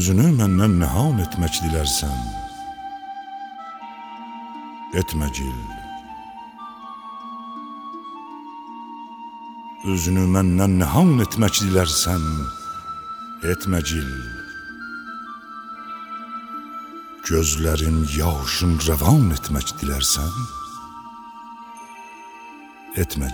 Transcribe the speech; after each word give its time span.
Üzünü 0.00 0.30
məndən 0.32 0.78
nəham 0.80 1.18
etmək 1.20 1.58
dilərsən, 1.60 2.20
etmə 4.96 5.26
gil. 5.36 5.58
Üzünü 9.92 10.24
məndən 10.36 10.78
nəham 10.80 11.10
etmək 11.26 11.60
dilərsən, 11.66 12.24
etmə 13.52 13.82
gil. 13.90 14.14
Gözlərin 17.28 18.00
yaşın 18.16 18.78
rəvan 18.86 19.34
etmək 19.36 19.74
dilərsən, 19.82 20.32
etmə 23.04 23.28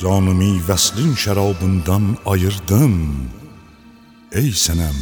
Canımı 0.00 0.52
vəslin 0.68 1.12
şərabından 1.22 2.06
ayırdın, 2.32 2.96
ey 4.40 4.50
sənəm. 4.64 4.98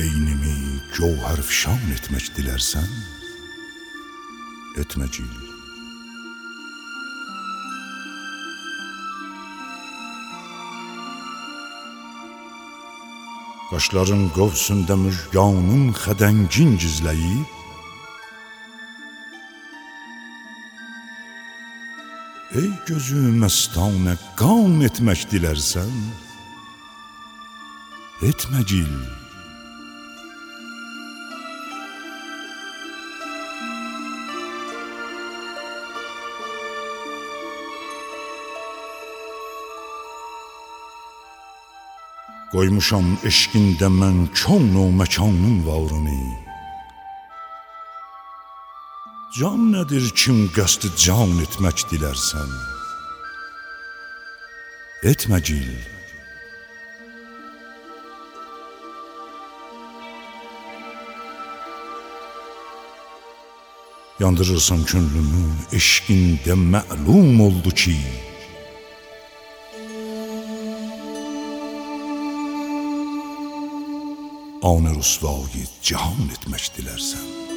Eynimi 0.00 0.56
gövhər 0.96 1.40
fişan 1.48 1.82
etmək 1.96 2.32
dilərsən, 2.36 2.90
etməcil. 4.82 5.32
Qaşların 13.70 14.24
qovsunda 14.36 14.96
müjganın 15.04 15.92
xədəngin 16.02 16.74
gizləyib, 16.80 17.48
Ey 22.52 22.68
gözü 22.84 23.30
məstanə 23.40 24.12
qan 24.36 24.82
etmək 24.84 25.22
dilərsən, 25.30 25.92
etmə 28.28 28.60
gil. 28.68 28.92
Qoymuşam 42.52 43.14
eşqində 43.24 43.88
mən 43.88 44.26
o 44.76 44.90
məkanın 45.00 45.64
varını. 45.64 46.51
Can 49.32 49.70
nədir 49.72 50.10
kim 50.12 50.42
qəsdi 50.52 50.90
can 51.00 51.30
etmək 51.40 51.86
dilərsən? 51.88 52.50
Etmə 55.08 55.38
gil. 55.40 55.70
Yandırırsan 64.20 64.84
könlümü, 64.90 65.46
eşqində 65.80 66.58
məlum 66.74 67.40
oldu 67.46 67.72
ki, 67.84 67.96
Anı 74.62 74.92
rüsvayı 74.98 75.64
cihan 75.82 76.28
etmək 76.36 76.68
dilərsən. 76.76 77.51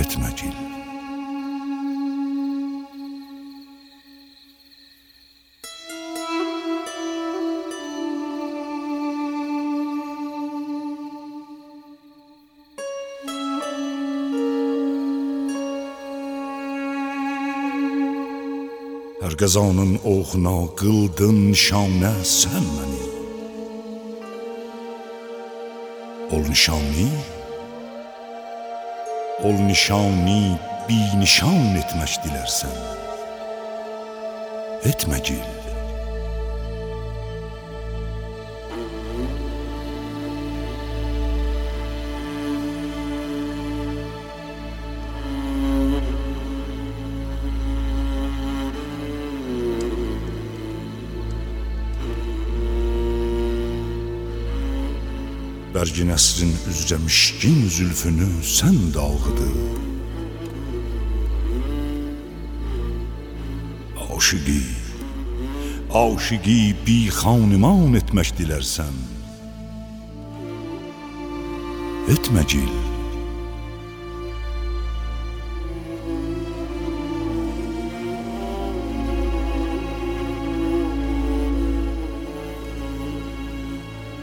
Etmə 0.00 0.30
gil. 0.32 0.54
Hər 19.20 19.36
qəzanın 19.36 19.98
oxuna 20.00 20.54
qıldın 20.80 21.52
şanə 21.64 22.14
sən 22.24 22.64
məni. 22.76 23.04
Ol 26.32 26.48
nişanlı, 26.48 27.06
ol 29.44 29.56
nişanlı 29.70 30.58
bi 30.88 30.98
nişan 31.20 31.76
etmək 31.80 32.18
dilərsən. 32.24 32.76
Etmə 34.90 35.20
gil. 35.24 35.59
Bərgi 55.70 56.02
nəsrin 56.02 56.50
üzrə 56.66 56.96
mişkin 56.98 57.68
zülfünü 57.70 58.26
sən 58.42 58.78
dalğıdı. 58.94 59.50
Aşıqi, 64.16 64.64
aşıqi 66.02 66.60
bi 66.86 66.98
xaniman 67.20 67.94
etmək 68.02 68.34
dilərsən. 68.40 68.96
Etmə 72.18 72.42
gil. 72.50 72.89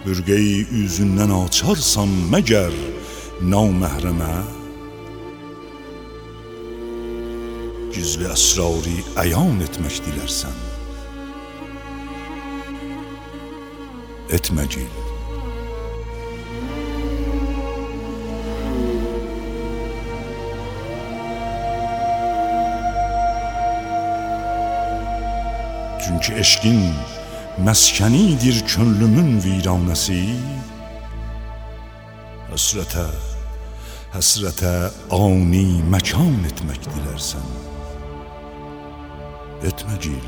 Bürgeyi 0.08 0.62
üzündən 0.86 1.34
açarsan 1.36 2.08
məgər 2.32 2.76
naməhrəmə 3.52 4.36
Gizli 7.92 8.30
əsrarı 8.32 8.94
əyan 9.26 9.60
etmək 9.66 10.00
dilərsən 10.06 10.56
Etmə 14.40 14.64
gil 14.78 14.88
Çünki 26.08 26.40
eşqin 26.46 26.84
məskənidir 27.66 28.60
könlümün 28.70 29.40
viranəsi 29.42 30.22
Həsrətə, 32.52 33.08
həsrətə 34.14 34.74
ani 35.18 35.66
məkan 35.90 36.38
etmək 36.52 36.86
dilərsən 36.86 37.50
Etmə 39.66 39.98
gil 40.06 40.22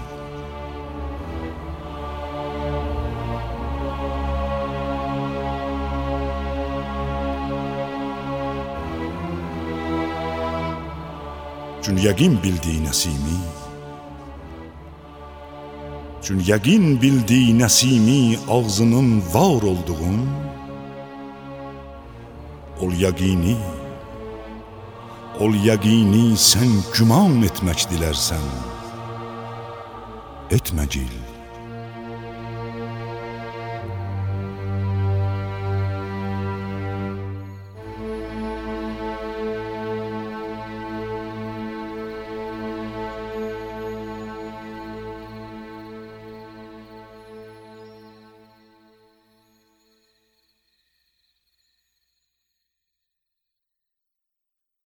Çün 11.86 12.02
yəqin 12.04 12.42
bildiyi 12.42 12.82
nəsimi 12.90 13.38
Çün 16.30 16.44
yəqin 16.52 17.02
bildi 17.02 17.42
nəsimi 17.60 18.38
ağzının 18.56 19.10
var 19.34 19.62
olduğun 19.72 20.20
Ol 22.82 22.92
yəqini 23.04 23.56
Ol 25.42 25.58
yəqini 25.70 26.28
sən 26.50 26.76
güman 26.94 27.42
etmək 27.50 27.88
dilərsən 27.90 28.46
Etmə 30.58 30.86
gil 30.94 31.16